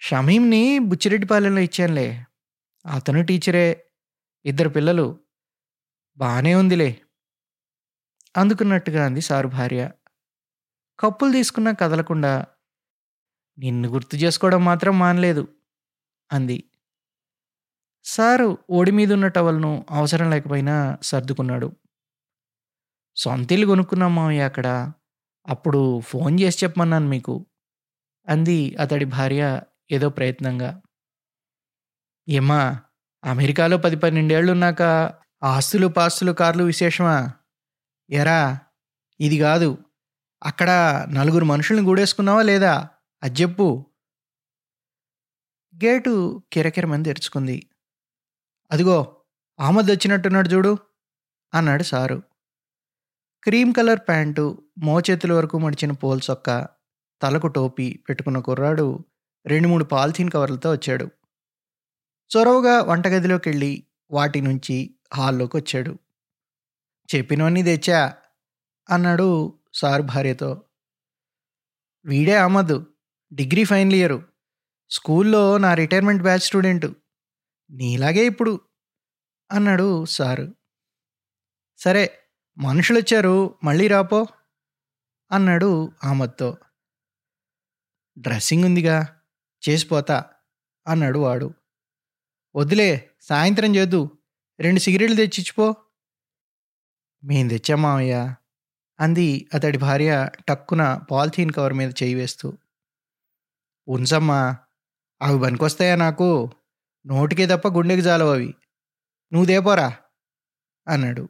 షమీంని 0.00 0.78
బుచ్చిరెడ్డిపాలెంలో 0.78 1.60
ఇచ్చానులే. 1.60 2.08
అతను 2.84 3.22
టీచరే. 3.22 3.66
ఇద్దరు 4.44 4.68
పిల్లలు. 4.68 5.06
బాగానే 6.18 6.54
ఉందిలే. 6.54 6.90
అందుకున్నట్టుగా 8.34 9.06
అంది 9.06 9.20
సారు 9.20 9.48
భార్య. 9.48 9.90
కప్పులు 10.98 11.32
తీసుకున్నా 11.32 11.72
కదలకుండా 11.72 12.32
నిన్ను 13.58 13.88
గుర్తు 13.88 14.16
చేసుకోవడం 14.16 14.64
మాత్రం 14.64 14.98
మానలేదు 14.98 15.48
అంది. 16.30 16.58
సారు 18.04 18.58
ఓడి 18.70 18.90
మీద 18.90 19.12
ఉన్న 19.12 19.26
టవల్ను 19.26 19.86
అవసరం 19.90 20.30
లేకపోయినా 20.30 20.98
సర్దుకున్నాడు. 21.02 21.68
సొంతిల్లు 23.16 23.66
కొనుక్కున్నాం 23.66 24.14
మామయ్య 24.14 24.42
అక్కడ. 24.42 24.92
అప్పుడు 25.48 26.00
ఫోన్ 26.00 26.40
చేసి 26.40 26.64
చెప్పమన్నాను 26.64 27.06
మీకు. 27.08 27.46
అంది 28.28 28.76
అతడి 28.76 29.04
భార్య 29.04 29.60
ఏదో 29.90 30.08
ప్రయత్నంగా. 30.08 30.82
ఏమ్మా 32.28 32.80
అమెరికాలో 33.24 33.76
పది 33.76 33.96
పన్నెండేళ్ళు 33.96 34.52
ఉన్నాక 34.52 34.82
ఆస్తులు 35.42 35.86
పాస్తులు 35.86 36.32
కార్లు 36.32 36.64
విశేషమా? 36.64 37.32
ఎరా 38.10 38.58
ఇది 39.20 39.38
కాదు. 39.38 39.78
అక్కడ 40.42 40.70
నలుగురు 41.08 41.44
మనుషుల్ని 41.44 41.84
గూడేసుకున్నావా 41.84 42.42
లేదా? 42.42 42.88
అది 43.22 43.42
చెప్పు. 43.42 43.86
గేటు 45.76 46.42
కిరకిరమని 46.52 47.04
తెరుచుకుంది. 47.04 47.70
అదిగో 48.70 49.16
ఆమద్ 49.60 49.90
వచ్చినట్టున్నాడు 49.90 50.48
చూడు 50.48 50.78
అన్నాడు 51.54 51.82
సారు. 51.82 52.22
క్రీమ్ 53.46 53.74
కలర్ 53.74 54.00
ప్యాంటు 54.08 54.62
మోచేతుల 54.78 55.32
వరకు 55.32 55.58
మడిచిన 55.58 55.92
పోల్ 55.92 56.20
సొక్క 56.20 56.68
తలకు 57.22 57.46
టోపీ 57.46 58.00
పెట్టుకున్న 58.08 58.38
కుర్రాడు 58.38 59.04
రెండు 59.46 59.68
మూడు 59.68 59.84
పాలిథీన్ 59.84 60.30
కవర్లతో 60.30 60.72
వచ్చాడు. 60.72 61.10
చొరవగా 62.36 62.82
వంటగదిలోకి 62.82 63.48
వెళ్ళి 63.48 63.84
వాటి 64.10 64.40
నుంచి 64.40 64.94
హాల్లోకి 65.14 65.56
వచ్చాడు 65.56 65.98
చెప్పినవన్నీ 67.16 67.62
తెచ్చా? 67.62 68.16
అన్నాడు 68.90 69.58
సార్ 69.74 70.02
భార్యతో. 70.02 70.62
వీడే 72.04 72.36
అహ్మద్ 72.36 72.84
డిగ్రీ 73.34 73.64
ఫైనల్ 73.64 73.94
ఇయర్ 73.94 74.20
స్కూల్లో 74.90 75.58
నా 75.58 75.74
రిటైర్మెంట్ 75.74 76.22
బ్యాచ్ 76.22 76.40
స్టూడెంట్. 76.40 76.86
నీలాగే 77.70 78.26
ఇప్పుడు 78.26 78.60
అన్నాడు 79.52 80.04
సారు. 80.04 80.54
సరే 81.78 82.18
మనుషులు 82.58 82.98
వచ్చారు 82.98 83.54
మళ్ళీ 83.64 83.88
రాపో? 83.88 84.26
అన్నాడు 85.32 85.92
అహ్మద్తో 86.04 86.56
డ్రెస్సింగ్ 88.18 88.64
ఉందిగా 88.64 89.20
చేసిపోతా 89.68 90.24
అన్నాడు 90.86 91.18
వాడు. 91.18 91.54
వద్దులే 92.56 93.10
సాయంత్రం 93.20 93.76
చేద్దు 93.76 94.10
రెండు 94.60 94.80
సిగరెట్లు 94.80 95.16
తెచ్చిచ్చిపో. 95.16 95.74
మేం 97.24 97.48
తెచ్చామావయ్య 97.48 98.34
అంది 99.00 99.48
అతడి 99.54 99.78
భార్య 99.78 100.30
టక్కున 100.48 101.00
పాలిథీన్ 101.10 101.52
కవర్ 101.52 101.72
మీద 101.72 101.92
చేయి 102.02 102.14
వేస్తూ. 102.14 102.52
ఉంచమ్మా 103.88 104.56
అవి 105.22 105.40
పనికొస్తాయా 105.40 105.96
నాకు? 105.96 106.50
నోటికే 107.06 107.46
తప్ప 107.46 107.68
గుండెకి 107.68 108.02
జాలవు 108.02 108.30
అవి. 108.30 108.54
నువ్వు 109.32 109.44
దేపోరా? 109.44 109.96
అన్నాడు. 110.88 111.28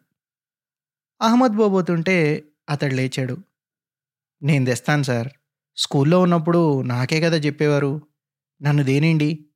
అహ్మద్ 1.21 1.59
పోబోతుంటే 1.59 2.45
అతడు 2.69 2.95
లేచాడు. 2.95 3.37
నేను 4.43 4.65
తెస్తాను 4.65 5.03
సార్. 5.03 5.29
స్కూల్లో 5.77 6.21
ఉన్నప్పుడు 6.21 6.83
నాకే 6.83 7.21
కదా 7.21 7.37
చెప్పేవారు. 7.37 8.01
నన్ను 8.63 8.83
దేనిండి? 8.83 9.47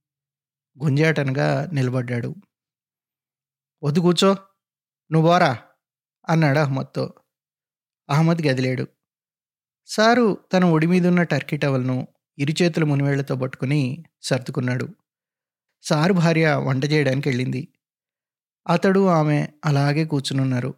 గుంజాటనగా 0.84 1.70
నిలబడ్డాడు. 1.72 2.34
వద్దు 3.82 4.00
కూర్చో. 4.00 4.36
నువ్వోరా 5.12 5.58
అన్నాడు 6.28 6.58
అహ్మద్తో. 6.58 7.14
అహ్మద్ 8.10 8.42
గదిలేడు. 8.46 8.86
సారు 9.86 10.38
తన 10.52 10.64
ఒడి 10.64 10.86
మీదున్న 10.86 11.22
టర్కీ 11.22 11.56
టవల్ను 11.56 12.08
ఇరుచేతుల 12.38 12.84
మునివేళ్ళతో 12.84 13.36
పట్టుకుని 13.36 14.04
సర్దుకున్నాడు. 14.22 14.88
సారు 15.82 16.12
భార్య 16.12 16.54
వంట 16.54 16.84
చేయడానికి 16.84 17.28
వెళ్ళింది 17.28 17.68
అతడు 18.68 19.06
ఆమె 19.06 19.48
అలాగే 19.64 20.04
కూర్చునున్నారు. 20.04 20.74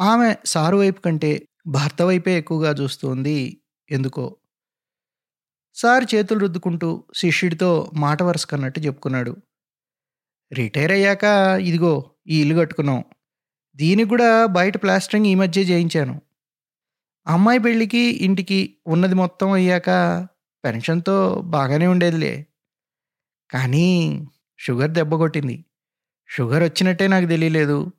ఆమె 0.00 0.36
సారు 0.44 0.76
వైపు 0.76 1.00
కంటే 1.00 1.48
భర్త 1.66 2.02
వైపే 2.02 2.38
ఎక్కువగా 2.38 2.70
చూస్తోంది 2.70 3.60
ఎందుకో. 3.90 4.36
సార్ 5.74 6.04
చేతులు 6.14 6.38
రుద్దుకుంటూ 6.38 7.04
శిష్యుడితో 7.14 7.90
మాట 7.94 8.22
వరుసకన్నట్టు 8.22 8.80
చెప్పుకున్నాడు. 8.80 9.36
రిటైర్ 10.52 10.92
అయ్యాక 10.92 11.24
ఇదిగో 11.60 12.10
ఈ 12.26 12.40
ఇల్లు 12.40 12.54
కట్టుకున్నాం. 12.54 13.04
దీనికి 13.76 14.08
కూడా 14.08 14.46
బయట 14.46 14.82
ప్లాస్టరింగ్ 14.82 15.26
ఈ 15.26 15.34
మధ్య 15.34 15.60
చేయించాను. 15.60 16.20
అమ్మాయి 17.26 17.58
పెళ్ళికి 17.58 17.98
ఇంటికి 17.98 18.76
ఉన్నది 18.86 19.14
మొత్తం 19.14 19.50
అయ్యాక 19.50 19.90
పెన్షన్తో 20.64 21.42
బాగానే 21.44 21.86
ఉండేదిలే. 21.86 22.46
కానీ 23.50 23.88
షుగర్ 24.58 24.90
దెబ్బ 24.90 25.14
కొట్టింది. 25.14 25.64
షుగర్ 26.28 26.62
వచ్చినట్టే 26.62 27.08
నాకు 27.08 27.26
తెలియలేదు. 27.26 27.92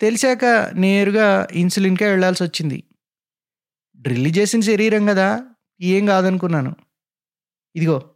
తెలిసాక 0.00 0.44
నేరుగా 0.74 1.48
ఇన్సులిన్కే 1.52 2.10
వెళ్ళాల్సి 2.10 2.42
వచ్చింది 2.42 2.84
డ్రిల్ 3.96 4.36
చేసిన 4.38 4.60
శరీరం 4.60 5.06
కదా 5.06 5.46
ఏం 5.80 6.06
కాదనుకున్నాను. 6.06 6.76
ఇదిగో 7.76 8.10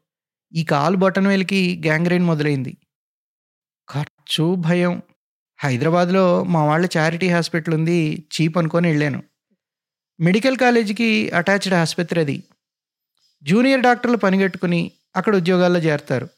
ఈ 0.53 0.65
కాలు 0.65 0.97
బొటన్ 0.97 1.27
వేలికి 1.27 1.83
గ్యాంగ్రైన్ 1.87 2.25
మొదలైంది. 2.25 2.77
ఖర్చు 3.89 4.55
భయం. 4.55 5.03
హైదరాబాద్లో 5.59 6.45
మా 6.45 6.65
వాళ్ళ 6.65 6.89
చారిటీ 6.97 7.29
హాస్పిటల్ 7.29 7.75
ఉంది 7.75 8.29
చీప్ 8.35 8.59
అనుకొని 8.59 8.89
వెళ్ళాను. 8.89 9.23
మెడికల్ 10.21 10.57
కాలేజీకి 10.57 11.31
అటాచ్డ్ 11.31 11.75
ఆసుపత్రి 11.75 12.21
అది. 12.21 12.43
జూనియర్ 13.43 13.83
డాక్టర్లు 13.83 14.17
పనిగట్టుకుని 14.17 14.93
అక్కడ 15.17 15.37
ఉద్యోగాల్లో 15.37 15.81
చేరతారు. 15.81 16.29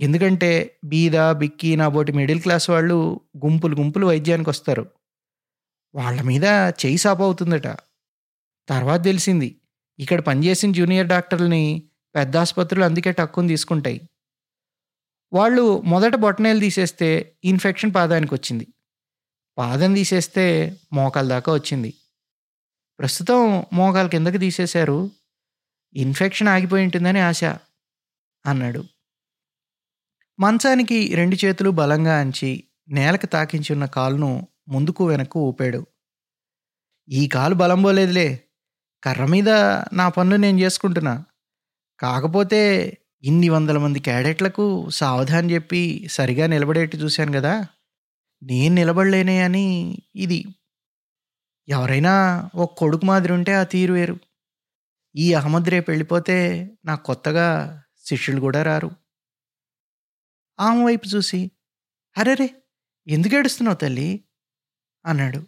ఎందుకంటే 0.00 0.78
బీద 0.84 1.32
బిక్కి 1.32 1.76
నాబోటి 1.76 2.12
మిడిల్ 2.12 2.40
క్లాస్ 2.40 2.70
వాళ్ళు 2.70 3.20
గుంపులు 3.36 3.76
గుంపులు 3.76 4.06
వైద్యానికి 4.06 4.50
వస్తారు. 4.50 4.90
వాళ్ళ 5.94 6.22
మీద 6.22 6.44
చేయి 6.86 6.98
సాపు 6.98 7.22
అవుతుందట. 7.22 7.66
తర్వాత 8.68 9.04
తెలిసింది 9.04 9.56
ఇక్కడ 9.98 10.20
పనిచేసిన 10.20 10.72
జూనియర్ 10.72 11.06
డాక్టర్లని 11.06 11.82
పెద్ద 12.14 12.36
ఆసుపత్రులు 12.36 12.84
అందుకే 12.84 13.12
టక్కుని 13.12 13.48
తీసుకుంటాయి. 13.48 14.00
వాళ్ళు 15.32 15.80
మొదట 15.80 16.14
బొట్టనేలు 16.14 16.60
తీసేస్తే 16.60 17.32
ఇన్ఫెక్షన్ 17.44 17.94
పాదానికి 17.94 18.34
వచ్చింది 18.34 18.66
పాదం 19.58 19.94
తీసేస్తే 19.94 20.76
మోకాల 20.92 21.28
దాకా 21.28 21.54
వచ్చింది. 21.54 21.94
ప్రస్తుతం 22.98 23.64
మోకాల 23.72 24.06
కిందకి 24.06 24.38
తీసేశారు. 24.38 25.10
ఇన్ఫెక్షన్ 25.94 26.48
ఆగిపోయి 26.48 26.84
ఉంటుందని 26.84 27.20
ఆశ 27.20 27.44
అన్నాడు. 28.46 28.84
మంచానికి 30.40 31.14
రెండు 31.14 31.36
చేతులు 31.44 31.70
బలంగా 31.70 32.18
అంచి 32.18 32.64
నేలకు 32.88 33.26
తాకించి 33.26 33.72
ఉన్న 33.72 33.84
కాలును 33.84 34.48
ముందుకు 34.68 35.06
వెనక్కు 35.06 35.40
ఊపాడు. 35.40 35.86
ఈ 37.08 37.28
కాలు 37.28 37.54
బలం 37.54 37.82
పోలేదులే. 37.82 38.40
కర్ర 39.04 39.24
మీద 39.24 39.48
నా 39.92 40.08
పనులు 40.08 40.36
నేను 40.36 40.58
చేసుకుంటున్నా. 40.58 41.24
కాకపోతే 42.00 42.92
ఇన్ని 43.22 43.48
వందల 43.48 43.78
మంది 43.78 44.00
క్యాడెట్లకు 44.00 44.90
సావధాన్ 44.90 45.50
చెప్పి 45.50 46.08
సరిగా 46.10 46.46
నిలబడేట్టు 46.46 46.96
చూశాను 46.96 47.32
కదా 47.32 47.66
నేను 48.42 48.74
నిలబడలేనే 48.74 49.42
అని 49.42 49.98
ఇది. 50.16 50.44
ఎవరైనా 51.68 52.48
ఒక 52.54 52.74
కొడుకు 52.78 53.06
మాదిరి 53.06 53.32
ఉంటే 53.32 53.54
ఆ 53.54 53.62
తీరు 53.62 53.92
వేరు. 53.92 54.18
ఈ 55.16 55.32
అహ్మద్ 55.32 55.68
రేపు 55.68 55.90
వెళ్ళిపోతే 55.90 56.70
నా 56.84 56.94
కొత్తగా 56.94 57.82
శిష్యులు 58.06 58.40
కూడా 58.40 58.62
రారు. 58.62 58.90
ఆమె 60.60 60.84
వైపు 60.84 61.08
చూసి 61.08 61.50
అరేరే 62.16 62.62
ఎందుకు 63.06 63.34
ఏడుస్తున్నావు 63.34 63.76
తల్లి? 63.76 64.24
అన్నాడు. 65.06 65.44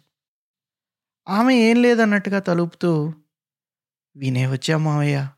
ఆమె 1.29 1.55
ఏం 1.55 1.81
లేదన్నట్టుగా 1.81 2.39
తలుపుతూ 2.39 3.13
వినే 4.15 4.47
వచ్చా 4.47 4.77
మావయ్య 4.77 5.29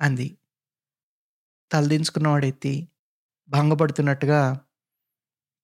అంది. 0.00 0.38
తలదించుకున్నవాడు 1.72 2.46
ఎత్తి 2.46 2.88
భంగపడుతున్నట్టుగా 3.48 4.60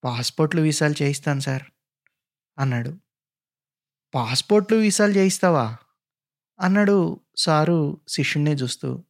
పాస్పోర్ట్లు 0.03 0.61
వీసాలు 0.61 1.03
చేయిస్తాను 1.03 1.39
సార్ 1.39 1.63
అన్నాడు. 2.59 2.97
పాస్పోర్ట్లు 4.13 4.77
వీసాలు 4.77 5.11
చేయిస్తావా? 5.11 5.77
అన్నాడు 6.59 7.19
సారు 7.37 8.01
శిష్యుణ్ణి 8.07 8.51
చూస్తూ. 8.51 9.03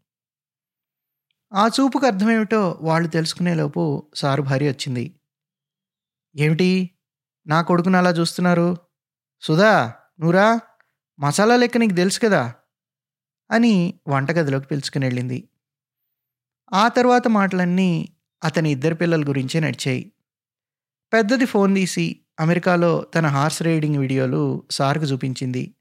ఆ 1.55 1.67
చూపుకు 1.67 2.05
అర్థమేమిటో 2.05 2.79
వాళ్ళు 2.81 3.09
తెలుసుకునేలోపు 3.09 4.11
సారు 4.15 4.41
భార్య 4.41 4.69
వచ్చింది. 4.69 5.15
ఏమిటి? 6.35 6.89
నా 7.47 7.61
కొడుకుని 7.61 7.97
అలా 7.97 8.09
చూస్తున్నారు? 8.09 8.77
సుధా 9.41 9.93
నువ్వురా 10.19 10.59
మసాలా 11.19 11.55
లెక్క 11.55 11.77
నీకు 11.77 11.93
తెలుసు 11.93 12.19
కదా? 12.19 12.53
అని 13.51 13.99
వంటగదిలోకి 14.07 14.67
పిలుచుకుని 14.67 15.05
వెళ్ళింది. 15.05 15.49
ఆ 16.73 16.87
తర్వాత 16.87 17.27
మాటలన్నీ 17.27 18.09
అతని 18.43 18.71
ఇద్దరు 18.71 18.95
పిల్లల 18.95 19.27
గురించే 19.27 19.59
నడిచాయి. 19.59 20.11
పెద్దది 21.13 21.45
ఫోన్ 21.45 21.75
తీసి 21.75 22.19
అమెరికాలో 22.39 23.03
తన 23.03 23.27
హార్స్ 23.27 23.63
రైడింగ్ 23.63 23.95
వీడియోలు 23.95 24.63
సార్కు 24.71 25.03
చూపించింది. 25.03 25.75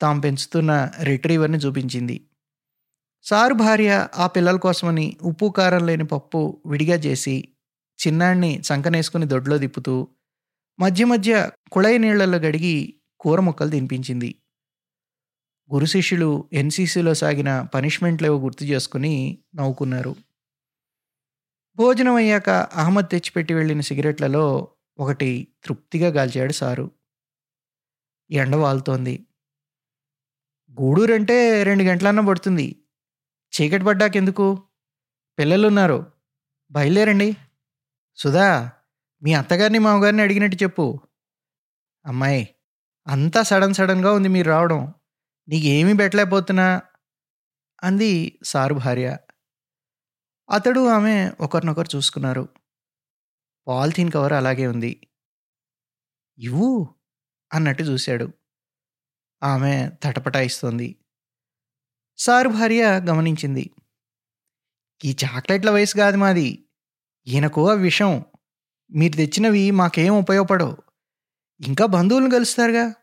తాము 0.00 0.20
పెంచుతున్న 0.20 0.90
రిట్రీవర్ని 1.02 1.58
చూపించింది. 1.58 2.29
సారు 3.24 3.54
భార్య 3.54 4.08
ఆ 4.16 4.26
పిల్లల 4.26 4.56
కోసమని 4.56 5.16
ఉప్పు 5.22 5.54
కారం 5.56 5.86
లేని 5.86 6.04
పప్పు 6.04 6.62
విడిగా 6.66 6.96
చేసి 6.96 7.48
చిన్నాన్ని 7.98 8.60
చంకనేసుకుని 8.60 9.26
దొడ్లో 9.26 9.58
తిప్పుతూ 9.58 10.08
మధ్య 10.78 11.04
మధ్య 11.04 11.50
కుళాయి 11.72 11.98
నీళ్ళలో 11.98 12.38
గడిగి 12.38 12.94
కూర 13.20 13.40
ముక్కలు 13.40 13.70
తినిపించింది. 13.70 14.34
గురు 15.72 15.84
శిష్యులు 15.84 16.48
ఎన్సీసీలో 16.52 17.14
సాగిన 17.14 17.62
పనిష్మెంట్లేవో 17.74 18.38
గుర్తు 18.38 18.64
చేసుకుని 18.64 19.38
నవ్వుకున్నారు. 19.54 20.16
భోజనం 21.76 22.14
అయ్యాక 22.14 22.50
అహ్మద్ 22.50 23.08
తెచ్చిపెట్టి 23.08 23.54
వెళ్ళిన 23.54 23.80
సిగరెట్లలో 23.80 24.68
ఒకటి 24.98 25.48
తృప్తిగా 25.64 26.08
గాల్చాడు 26.08 26.52
సారు. 26.52 26.90
ఎండ 28.30 28.54
వాలుతోంది 28.56 29.26
గూడూరంటే 30.80 31.62
రెండు 31.62 31.82
గంటలన్నా 31.82 32.22
పడుతుంది. 32.22 32.76
చీకటి 33.52 33.84
పడ్డాకెందుకు? 33.84 34.62
పిల్లలున్నారు. 35.38 36.12
బయలుదేరండి. 36.70 37.36
సుధా 38.16 38.72
మీ 39.22 39.32
అత్తగారిని 39.32 39.78
మామగారిని 39.78 40.22
అడిగినట్టు 40.22 40.56
చెప్పు. 40.62 41.00
అమ్మాయి 42.06 42.54
అంతా 43.06 43.42
సడన్ 43.42 43.74
సడన్గా 43.74 44.12
ఉంది 44.12 44.28
మీరు 44.28 44.48
రావడం. 44.48 44.94
నీకేమీ 45.48 45.92
పెట్టలేకపోతున్నా? 45.92 46.82
అంది 47.82 48.38
సారు 48.44 48.74
భార్య. 48.74 49.16
అతడు 50.50 50.88
ఆమె 50.88 51.32
ఒకరినొకరు 51.40 51.96
చూసుకున్నారు. 51.96 52.48
పాలిథీన్ 53.66 54.10
కవర్ 54.10 54.32
అలాగే 54.32 54.66
ఉంది. 54.66 55.08
ఇవ్వు 56.38 56.94
అన్నట్టు 57.54 57.82
చూశాడు. 57.82 58.32
ఆమె 59.42 59.90
తటపటాయిస్తోంది. 60.02 60.96
సారు 62.20 62.48
భార్య 62.48 62.84
గమనించింది. 62.84 63.70
ఈ 65.04 65.16
చాక్లెట్ల 65.24 65.70
వయసు 65.70 65.96
కాదు 65.96 66.16
మాది. 66.16 66.64
ఈయనకు 67.26 67.70
ఆ 67.70 67.74
విషం. 67.74 68.24
మీరు 68.92 69.16
తెచ్చినవి 69.16 69.70
మాకేం 69.70 70.14
ఉపయోగపడవు. 70.14 70.76
ఇంకా 71.66 71.86
బంధువులను 71.86 72.30
కలుస్తారుగా. 72.30 72.94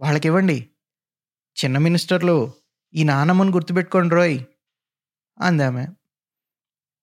వాళ్ళకివ్వండి. 0.00 0.70
చిన్న 1.64 1.78
మినిస్టర్లు 1.78 2.52
ఈ 2.94 3.04
నానమ్మను 3.04 3.52
గుర్తుపెట్టుకోండి 3.52 4.14
రోయ్ 4.14 4.40
అందామె. 5.40 5.86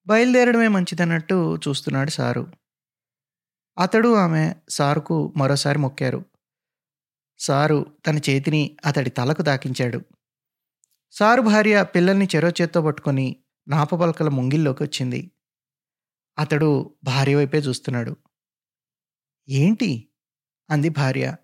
బయలుదేరడమే 0.08 0.67
మంచిదన్నట్టు 0.67 1.56
చూస్తున్నాడు 1.56 2.10
సారు. 2.10 2.47
అతడు 3.80 4.15
ఆమె 4.15 4.56
సారుకు 4.69 5.34
మరోసారి 5.38 5.78
మొక్కారు. 5.78 6.25
సారు 7.39 7.86
తన 8.08 8.17
చేతిని 8.17 8.78
అతడి 8.86 9.10
తలకు 9.10 9.41
తాకించాడు. 9.41 10.01
సారు 11.17 11.41
భార్య 11.41 11.84
పిల్లల్ని 11.84 12.28
చెరో 12.36 12.49
చేత్తో 12.49 12.82
పట్టుకొని 12.82 13.43
నాపపలకల 13.67 14.30
ముంగిల్లోకి 14.30 14.84
వచ్చింది. 14.84 15.32
అతడు 16.39 16.95
భార్య 17.04 17.36
వైపే 17.36 17.58
చూస్తున్నాడు. 17.58 18.15
ఏంటి? 19.49 20.10
అంది 20.69 20.89
భార్య. 20.89 21.36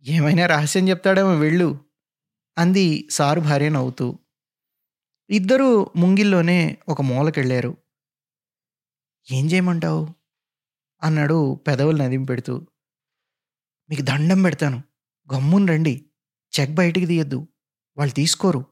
ఏమైనా 0.00 0.46
రహస్యం 0.46 0.88
చెప్తాడేమో 0.88 1.38
వెళ్ళు 1.38 1.80
అంది 2.58 3.08
సారు 3.10 3.40
భార్య 3.40 3.68
నవ్వుతూ. 3.68 4.18
ఇద్దరూ 5.30 5.92
ముంగిల్లోనే 5.96 6.78
ఒక 6.88 7.02
మూలకెళ్ళారు. 7.02 7.76
ఏం 9.32 9.46
చేయమంటావు? 9.46 10.08
అన్నాడు 11.02 11.54
పెదవులు 11.54 11.96
నదిం 11.96 12.24
పెడుతూ. 12.24 12.66
మీకు 13.90 14.02
దండం 14.02 14.42
పెడతాను. 14.42 14.82
గమ్మున్ 15.34 15.68
రండి. 15.68 16.10
చెక్ 16.60 16.72
బయటికి 16.72 17.06
తీయద్దు. 17.06 17.48
వాళ్ళు 17.98 18.14
తీసుకోరు. 18.14 18.64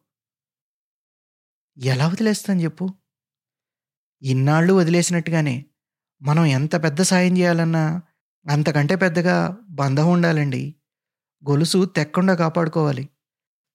ఎలా 1.79 2.09
వదిలేస్తాను 2.09 2.61
చెప్పు? 2.61 2.89
ఇన్నాళ్ళు 4.23 4.73
వదిలేసినట్టుగానే 4.73 5.65
మనం 6.23 6.45
ఎంత 6.45 6.83
పెద్ద 6.83 7.03
సాయం 7.03 7.39
చేయాలన్నా 7.39 8.03
అంతకంటే 8.49 8.97
పెద్దగా 8.97 9.59
బంధం 9.71 10.11
ఉండాలండి. 10.11 10.75
గొలుసు 11.51 11.85
తెక్కుండా 11.85 12.35
కాపాడుకోవాలి. 12.35 13.09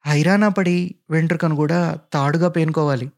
హైరానా 0.05 0.49
పడి 0.49 0.95
వెంట్రుకను 1.09 1.55
కూడా 1.55 1.99
తాడుగా 2.13 2.49
పేనుకోవాలి. 2.49 3.11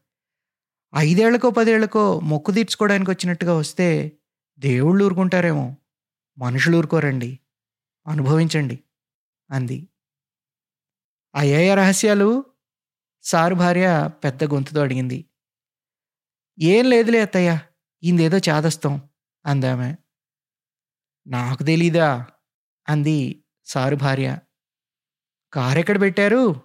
ఐదేళ్ళకో 0.96 1.50
పదేళ్ళకో 1.50 2.20
మొక్కు 2.20 2.50
తీర్చుకోవడానికి 2.52 3.10
వచ్చినట్టుగా 3.10 3.54
వస్తే 3.54 4.12
దేవుళ్ళు 4.58 5.04
ఊరుకుంటారేమో. 5.04 5.76
మనుషులు 6.38 6.76
ఊరుకోరండి. 6.76 7.38
అనుభవించండి. 8.06 8.80
అంది. 9.50 9.88
అయ్యాయ 11.34 11.74
రహస్యాలు? 11.74 12.44
సారు 13.22 13.54
భార్య 13.54 14.10
పెద్ద 14.24 14.44
గొంతుతో 14.44 14.80
అడిగింది. 14.80 15.24
ఏం 16.58 16.84
లేదులే 16.90 17.20
అత్తయ్య 17.20 17.58
ఇందేదో 18.02 18.38
చాదస్తాం 18.38 19.08
అందామె. 19.46 19.94
నాకు 21.26 21.62
తెలీదా? 21.62 22.26
అంది 22.88 23.44
సారు 23.64 23.96
భార్య. 23.96 24.38
కారెక్కడ 25.52 26.00
పెట్టారు? 26.00 26.60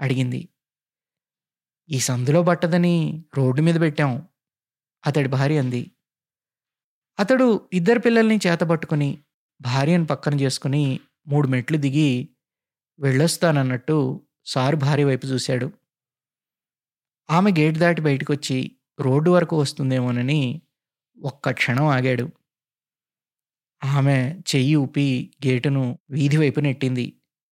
అడిగింది. 0.00 0.48
ఈ 1.90 1.98
సందులో 1.98 2.42
పట్టదని 2.42 3.24
రోడ్డు 3.36 3.62
మీద 3.62 3.80
పెట్టాం 3.80 4.28
అతడి 5.06 5.28
భార్య 5.28 5.58
అంది. 5.58 5.90
అతడు 7.18 7.68
ఇద్దరు 7.72 7.98
పిల్లల్ని 7.98 8.38
చేతబట్టుకుని 8.46 9.24
భార్యను 9.60 10.06
పక్కన 10.06 10.40
చేసుకుని 10.40 11.00
మూడు 11.26 11.48
మెట్లు 11.48 11.76
దిగి 11.76 12.28
వెళ్ళొస్తానన్నట్టు 13.00 14.20
సారు 14.46 14.76
భార్య 14.76 15.04
వైపు 15.04 15.26
చూశాడు. 15.26 15.72
ఆమె 17.30 17.50
గేట్ 17.50 17.78
దాటి 17.78 18.00
బయటకొచ్చి 18.00 18.76
రోడ్డు 19.00 19.30
వరకు 19.30 19.60
వస్తుందేమోనని 19.60 20.62
ఒక్క 21.22 21.50
క్షణం 21.50 21.86
ఆగాడు. 21.86 22.26
ఆమె 23.84 24.34
చెయ్యి 24.54 24.74
ఊపి 24.76 25.32
గేటును 25.46 25.98
వీధి 26.10 26.36
వైపు 26.36 26.60
నెట్టింది. 26.60 27.15